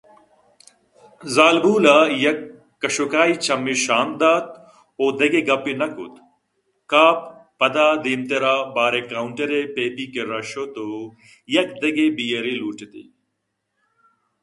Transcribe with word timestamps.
زالبول 1.35 1.85
ءَ 1.97 2.11
یک 2.23 2.37
کشوکائی 2.81 3.33
چمّے 3.45 3.75
شانک 3.83 4.11
داتءُدگہ 4.19 5.41
گپےّ 5.47 5.73
نہ 5.79 5.87
کُت 5.95 6.15
کاف 6.91 7.17
پدا 7.59 7.87
دیمترا 8.03 8.55
بار 8.73 8.93
ءِ 8.99 9.01
کاوئنٹر 9.09 9.49
ءَ 9.57 9.71
پیپی 9.75 10.05
کِرّا 10.13 10.39
شت 10.49 10.73
ءُیک 10.85 11.69
دگہ 11.81 12.05
بئیر 12.15 12.45
ے 12.51 12.53
لوٹ 12.59 12.79
اِت 12.83 12.93